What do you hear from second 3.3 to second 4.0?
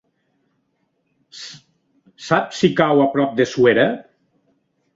de Suera?